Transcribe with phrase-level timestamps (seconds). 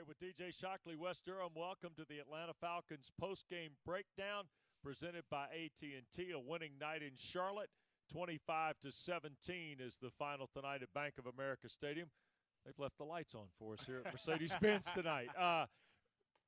[0.00, 4.44] right, with DJ Shockley, Wes Durham, welcome to the Atlanta Falcons post-game breakdown
[4.82, 6.32] presented by AT&T.
[6.32, 7.68] A winning night in Charlotte,
[8.10, 12.08] 25 to 17 is the final tonight at Bank of America Stadium.
[12.64, 15.28] They've left the lights on for us here at Mercedes-Benz tonight.
[15.36, 15.66] Uh,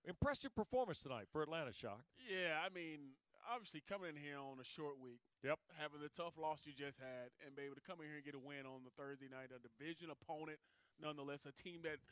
[0.09, 2.01] impressive performance tonight for Atlanta, Shock.
[2.25, 3.21] Yeah, I mean,
[3.53, 5.21] obviously coming in here on a short week.
[5.45, 5.59] Yep.
[5.77, 8.25] Having the tough loss you just had and be able to come in here and
[8.25, 10.57] get a win on the Thursday night, a division opponent,
[10.97, 12.01] nonetheless, a team that–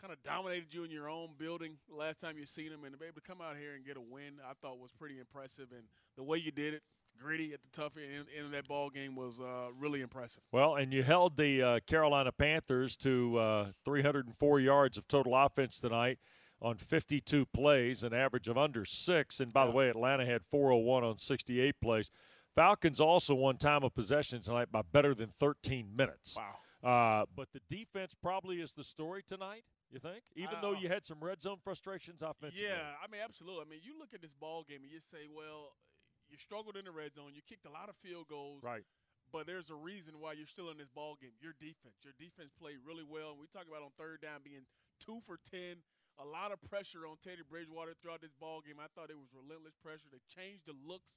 [0.00, 2.98] kind of dominated you in your own building last time you seen them, and to
[2.98, 5.68] be able to come out here and get a win, I thought was pretty impressive.
[5.72, 5.84] And
[6.16, 6.82] the way you did it,
[7.18, 10.42] gritty at the tough end, end of that ball game was uh, really impressive.
[10.52, 15.78] Well, and you held the uh, Carolina Panthers to uh, 304 yards of total offense
[15.78, 16.18] tonight
[16.60, 19.40] on 52 plays, an average of under six.
[19.40, 19.70] And by yeah.
[19.70, 22.10] the way, Atlanta had 401 on 68 plays.
[22.54, 26.36] Falcons also won time of possession tonight by better than 13 minutes.
[26.36, 26.54] Wow.
[26.84, 29.64] Uh, but the defense probably is the story tonight.
[29.94, 30.26] You think?
[30.34, 32.66] Even though um, you had some red zone frustrations offensively.
[32.66, 33.62] Yeah, I mean, absolutely.
[33.62, 35.78] I mean, you look at this ball game and you say, well,
[36.26, 37.30] you struggled in the red zone.
[37.30, 38.66] You kicked a lot of field goals.
[38.66, 38.82] Right.
[39.30, 41.38] But there's a reason why you're still in this ball game.
[41.38, 42.02] Your defense.
[42.02, 43.34] Your defense played really well.
[43.34, 44.66] And we talk about on third down being
[44.98, 45.86] two for ten.
[46.18, 48.78] A lot of pressure on Teddy Bridgewater throughout this ball game.
[48.78, 50.06] I thought it was relentless pressure.
[50.10, 51.14] They changed the looks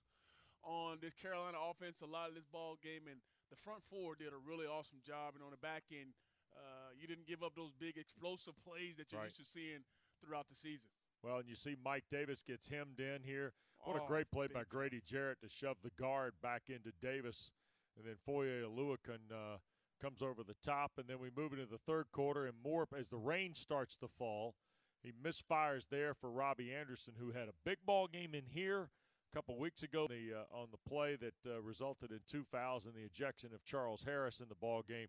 [0.65, 3.21] on this Carolina offense a lot of this ball game, and
[3.53, 5.37] the front four did a really awesome job.
[5.37, 6.17] And on the back end,
[6.57, 9.29] uh, you didn't give up those big explosive plays that you're right.
[9.29, 9.85] used to seeing
[10.23, 10.89] throughout the season.
[11.23, 13.53] Well, and you see Mike Davis gets hemmed in here.
[13.83, 14.63] What oh, a great play by.
[14.69, 17.51] Grady Jarrett to shove the guard back into Davis.
[17.97, 19.57] And then Foye Oluokun uh,
[20.01, 20.91] comes over the top.
[20.97, 22.45] And then we move into the third quarter.
[22.45, 24.55] And more as the rain starts to fall,
[25.03, 28.89] he misfires there for Robbie Anderson, who had a big ball game in here
[29.31, 32.85] a couple weeks ago the, uh, on the play that uh, resulted in two fouls
[32.85, 35.07] and the ejection of Charles Harris in the ball game.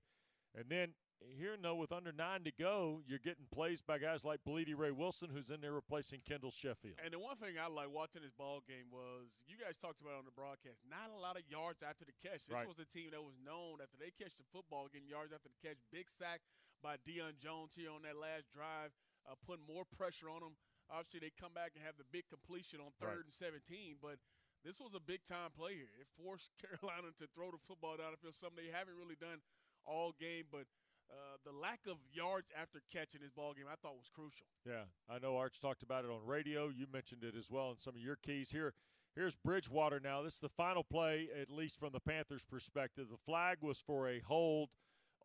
[0.56, 0.94] And then
[1.36, 5.28] here, no, with under nine to go, you're getting plays by guys like Blidi Wreh-Wilson,
[5.30, 6.98] who's in there replacing Kendall Sheffield.
[7.02, 10.18] And the one thing I like watching this ball game was you guys talked about
[10.18, 12.46] on the broadcast, not a lot of yards after the catch.
[12.46, 12.68] This right.
[12.68, 15.60] was a team that was known after they catch the football, getting yards after the
[15.60, 15.78] catch.
[15.90, 16.40] Big sack
[16.80, 18.94] by Deion Jones here on that last drive,
[19.26, 20.54] uh, putting more pressure on them.
[20.88, 23.28] Obviously, they come back and have the big completion on third right.
[23.28, 24.16] and 17, but
[24.64, 25.92] this was a big time play here.
[26.00, 29.42] It forced Carolina to throw the football down the field, something they haven't really done
[29.86, 30.64] all game, but–
[31.10, 34.46] uh, the lack of yards after catching this ball game, I thought was crucial.
[34.66, 36.68] Yeah, I know Arch talked about it on radio.
[36.68, 38.74] You mentioned it as well in some of your keys here.
[39.14, 40.22] Here's Bridgewater now.
[40.22, 43.06] This is the final play, at least from the Panthers' perspective.
[43.10, 44.68] The flag was for a hold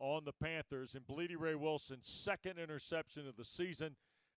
[0.00, 3.94] on the Panthers, and Blidi Wreh-Wilson's second interception of the season,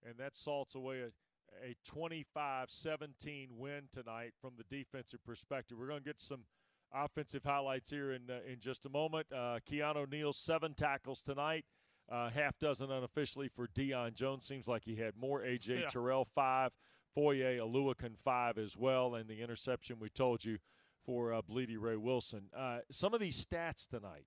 [0.08, 5.78] and that salts away a, a 25-17 win tonight from the defensive perspective.
[5.80, 6.42] We're going to get some–
[6.94, 9.28] offensive highlights here in uh, in just a moment.
[9.32, 11.66] Uh, Keanu Neal seven tackles tonight,
[12.12, 14.46] uh, half dozen unofficially for Deion Jones.
[14.46, 15.42] Seems like he had more.
[15.42, 15.88] AJ yeah.
[15.88, 16.72] Terrell five,
[17.16, 20.58] Foye Oluokun five as well, and the interception we told you
[21.06, 22.50] for uh, Blidi Wreh-Wilson.
[22.56, 24.26] Uh, some of these stats tonight.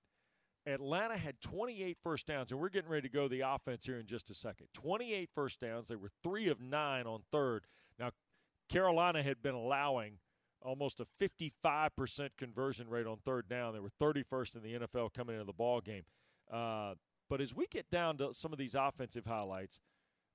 [0.67, 3.99] Atlanta had 28 first downs, and we're getting ready to go to the offense here
[3.99, 4.67] in just a second.
[4.75, 5.89] 28 first downs.
[5.89, 7.65] They were three of nine on third.
[7.99, 8.11] Now,
[8.69, 10.19] Carolina had been allowing–
[10.63, 13.73] almost a 55% conversion rate on third down.
[13.73, 16.03] They were 31st in the NFL coming into the ball game.
[16.53, 16.95] Uh,
[17.29, 19.79] but as we get down to some of these offensive highlights,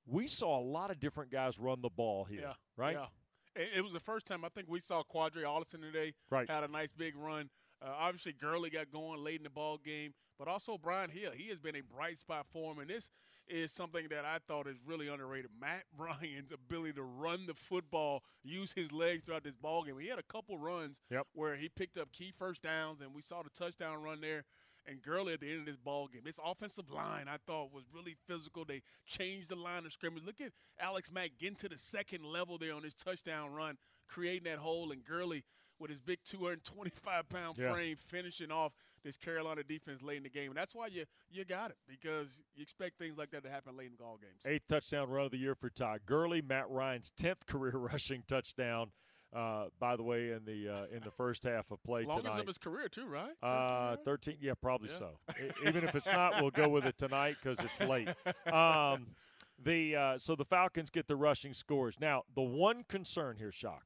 [0.07, 2.95] we saw a lot of different guys run the ball here, yeah, right?
[2.95, 3.61] Yeah.
[3.77, 6.13] It, was the first time I think we saw Qadree Ollison today.
[6.29, 6.49] Right.
[6.49, 7.49] Had a nice big run.
[7.81, 11.31] Uh, obviously, Gurley got going late in the ball game, but also Brian Hill.
[11.35, 13.09] He has been a bright spot for him, and this
[13.47, 15.51] is something that I thought is really underrated.
[15.59, 19.99] Matt Ryan's ability to run the football, use his legs throughout this ball game.
[19.99, 21.27] He had a couple runs yep.
[21.33, 24.45] where he picked up key first downs, and we saw the touchdown run there.
[24.87, 27.85] And Gurley at the end of this ball game, this offensive line I thought was
[27.91, 28.65] really physical.
[28.65, 30.23] They changed the line of scrimmage.
[30.23, 34.43] Look at Alex Mack getting to the second level there on his touchdown run, creating
[34.43, 35.43] that hole, and Gurley–
[35.79, 37.71] with his big 225 pound yeah.
[37.71, 40.49] frame finishing off this Carolina defense late in the game.
[40.49, 43.77] And that's why you you got it because you expect things like that to happen
[43.77, 44.41] late in ball games.
[44.45, 48.91] Eighth touchdown run of the year for Todd Gurley, Matt Ryan's 10th career rushing touchdown.
[49.35, 52.39] Uh, by the way, in the uh, in the first half of play Longest tonight.
[52.39, 53.33] of his career too, right?
[53.41, 54.97] 13, uh, 13 yeah, probably yeah.
[54.97, 55.09] so.
[55.67, 58.09] Even if it's not, we'll go with it tonight because it's late.
[58.53, 59.07] Um,
[59.63, 61.95] the uh, so the Falcons get the rushing scores.
[61.99, 63.83] Now, the one concern here, shock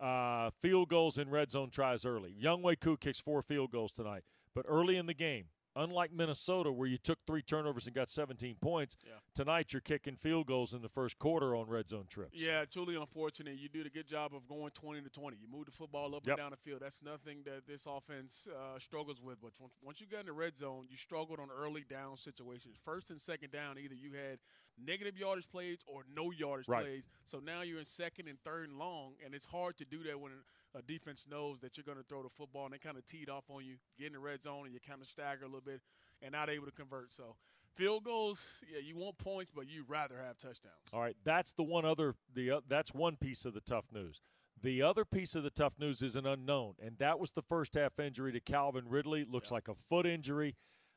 [0.00, 2.34] uh, field goals in red zone tries early.
[2.42, 4.22] Younghoe Koo kicks four field goals tonight,
[4.54, 8.56] but early in the game, unlike Minnesota, where you took three turnovers and got 17
[8.60, 9.12] points, Yeah.
[9.34, 12.34] tonight you're kicking field goals in the first quarter on red zone trips.
[12.36, 13.56] Yeah, truly unfortunate.
[13.56, 15.36] You did a good job of going 20 to 20.
[15.40, 16.32] You move the football up Yep.
[16.32, 16.80] and down the field.
[16.80, 19.40] That's nothing that this offense uh, struggles with.
[19.40, 22.76] But once- once you got in the red zone, you struggled on early down situations.
[22.84, 24.40] First and second down, either you had
[24.78, 26.84] negative yardage plays or no yardage Right.
[26.84, 27.08] plays.
[27.24, 30.18] So now you're in second and third and long, and it's hard to do that
[30.20, 30.32] when
[30.74, 33.28] a defense knows that you're going to throw the football and they kind of teed
[33.28, 35.60] off on you, get in the red zone, and you kind of stagger a little
[35.60, 35.80] bit
[36.22, 37.12] and not able to convert.
[37.12, 37.36] So
[37.74, 40.74] field goals, yeah, you want points, but you'd rather have touchdowns.
[40.92, 44.20] All right, that's the one other the uh, that's one piece of the tough news.
[44.62, 47.74] The other piece of the tough news is an unknown, and that was the first
[47.74, 49.24] half injury to Calvin Ridley.
[49.24, 49.54] Looks Yeah.
[49.54, 50.54] like a foot injury.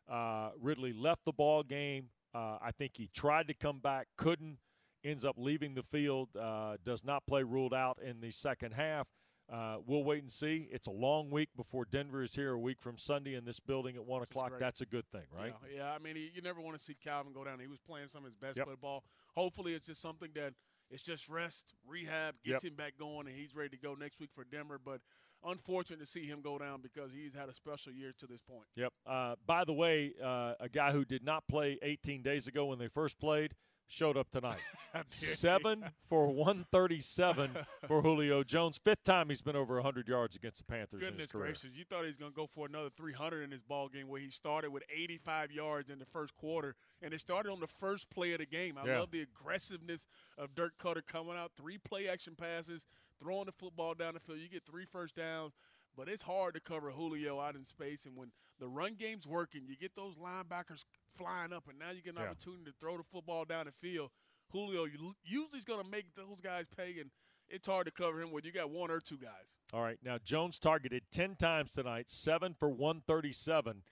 [0.07, 2.09] Uh, Ridley left the ball game.
[2.33, 4.57] Uh, I think he tried to come back, couldn't.
[5.03, 6.29] Ends up leaving the field.
[6.39, 7.43] Uh, does not play.
[7.43, 9.07] Ruled out in the second half.
[9.51, 10.69] Uh, we'll wait and see.
[10.71, 12.53] It's a long week before Denver is here.
[12.53, 14.53] A week from Sunday in this building at one Which o'clock.
[14.57, 15.53] That's a good thing, right?
[15.69, 17.59] Yeah, yeah, I mean, he, you never want to see Calvin go down.
[17.59, 18.67] He was playing some of his best Yep.
[18.67, 19.03] football.
[19.35, 20.53] Hopefully, it's just something that
[20.89, 22.71] it's just rest, rehab, gets Yep.
[22.71, 24.79] him back going, and he's ready to go next week for Denver.
[24.83, 25.01] But
[25.45, 28.67] unfortunate to see him go down because he's had a special year to this point.
[28.75, 28.93] Yep.
[29.05, 32.79] Uh, by the way, uh, a guy who did not play 18 days ago when
[32.79, 33.53] they first played
[33.87, 34.57] showed up tonight.
[35.09, 37.51] Seven for 137
[37.87, 38.79] for Julio Jones.
[38.83, 41.01] Fifth time he's been over 100 yards against the Panthers.
[41.01, 41.69] in his Goodness gracious!
[41.75, 44.19] You thought he was going to go for another 300 in this ball game where
[44.21, 48.09] he started with 85 yards in the first quarter, and it started on the first
[48.09, 48.77] play of the game.
[48.77, 48.99] I Yeah.
[48.99, 50.07] love the aggressiveness
[50.37, 52.85] of Dirk Koetter coming out, three play action passes,
[53.19, 54.39] throwing the football down the field.
[54.39, 55.53] You get three first downs,
[55.95, 58.05] but it's hard to cover Julio out in space.
[58.05, 60.85] And when the run game's working, you get those linebackers
[61.17, 62.29] flying up, and now you get an Yeah.
[62.29, 64.11] opportunity to throw the football down the field.
[64.51, 64.85] Julio
[65.23, 67.09] usually is going to make those guys pay, and
[67.49, 69.57] it's hard to cover him when you got one or two guys.
[69.73, 69.97] All right.
[70.03, 73.83] Now, Jones targeted 10 times tonight, seven for 137.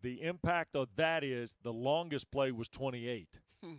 [0.00, 3.38] The impact of that is the longest play was 28.
[3.62, 3.74] Hmm.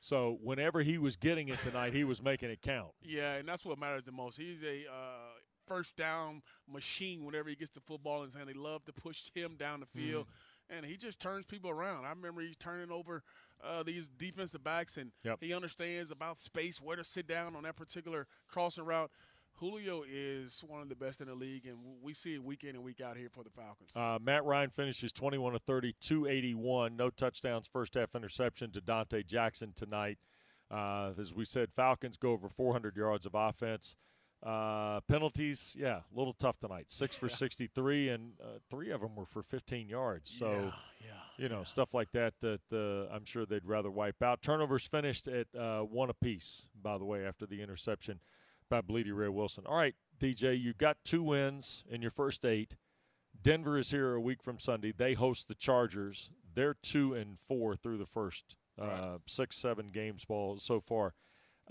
[0.00, 2.92] So whenever he was getting it tonight, he was making it count.
[3.02, 4.36] Yeah, and that's what matters the most.
[4.38, 5.31] He's a uh,
[5.72, 8.48] first down machine whenever he gets the football in his hand.
[8.48, 10.76] They love to push him down the field, Mm-hmm.
[10.76, 12.04] and he just turns people around.
[12.04, 13.22] I remember he's turning over
[13.64, 15.38] uh, these defensive backs, and Yep.
[15.40, 19.10] he understands about space, where to sit down on that particular crossing route.
[19.56, 22.70] Julio is one of the best in the league, and we see it week in
[22.70, 23.92] and week out here for the Falcons.
[23.94, 26.96] Uh, Matt Ryan finishes 21 to 30, 281.
[26.96, 30.18] No touchdowns, first half interception to Donte Jackson tonight.
[30.70, 33.94] Uh, as we said, Falcons go over 400 yards of offense.
[34.42, 36.86] Uh, penalties, yeah, a little tough tonight.
[36.88, 40.34] Six for 63, and uh, three of them were for 15 yards.
[40.36, 44.20] So, yeah, yeah, you know, stuff like that that uh, I'm sure they'd rather wipe
[44.20, 44.42] out.
[44.42, 48.18] Turnovers finished at uh, one apiece, by the way, after the interception
[48.68, 49.64] by Blidi Wreh-Wilson.
[49.66, 52.74] All right, DJ, you've got two wins in your first eight.
[53.40, 54.92] Denver is here a week from Sunday.
[54.96, 56.30] They host the Chargers.
[56.54, 59.18] They're two and four through the first uh, Right.
[59.26, 61.14] six, seven games ball so far.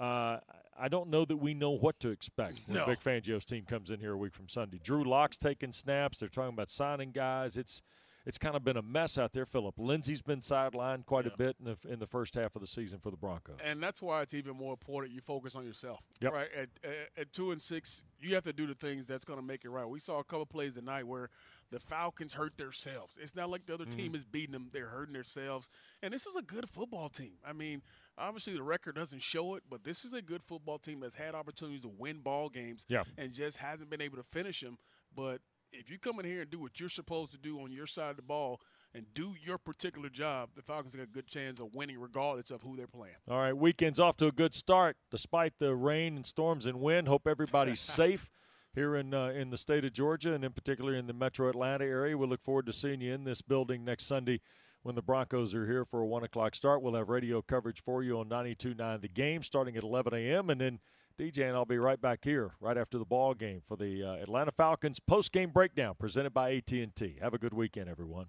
[0.02, 0.40] Uh,
[0.80, 2.86] I don't know that we know what to expect when No.
[2.86, 4.80] Vic Fangio's team comes in here a week from Sunday.
[4.84, 6.18] Drew Lock's taking snaps.
[6.18, 7.56] They're talking about signing guys.
[7.56, 7.84] It's
[8.26, 9.46] it's kind of been a mess out there.
[9.46, 11.32] Phillip Lindsay's been sidelined quite Yeah.
[11.34, 13.58] a bit in the in the first half of the season for the Broncos.
[13.64, 16.06] And that's why it's even more important you focus on yourself.
[16.22, 16.34] Yep.
[16.34, 16.50] Right.
[16.54, 19.46] At, at, at two and six, you have to do the things that's going to
[19.46, 19.86] make it right.
[19.86, 21.30] We saw a couple plays tonight where
[21.72, 23.18] the Falcons hurt themselves.
[23.20, 24.16] It's not like the other team mm-hmm.
[24.16, 25.70] is beating them; they're hurting themselves.
[26.04, 27.34] And this is a good football team.
[27.46, 27.82] I mean,
[28.18, 31.34] obviously the record doesn't show it, but this is a good football team that's had
[31.34, 33.04] opportunities to win ball games Yeah.
[33.18, 34.78] and just hasn't been able to finish them.
[35.16, 35.42] But
[35.72, 38.12] if you come in here and do what you're supposed to do on your side
[38.12, 38.62] of the ball
[38.94, 42.62] and do your particular job, the Falcons got a good chance of winning regardless of
[42.62, 43.16] who they're playing.
[43.30, 47.08] All right, weekend's off to a good start despite the rain and storms and wind.
[47.08, 48.30] Hope everybody's safe
[48.74, 51.86] here in uh, in the state of Georgia and in particular in the Metro Atlanta
[51.86, 52.18] area.
[52.18, 54.42] We look forward to seeing you in this building next Sunday
[54.84, 56.82] when the Broncos are here for a one o'clock start.
[56.82, 60.50] We'll have radio coverage for you on 92.9 The Game starting at 11 a.m.
[60.50, 60.80] and then
[61.20, 64.14] DJ and I'll be right back here right after the ball game for the uh,
[64.16, 67.18] Atlanta Falcons post game breakdown presented by AT&T.
[67.22, 68.28] Have a good weekend, everyone.